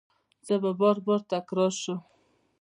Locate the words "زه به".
0.47-0.71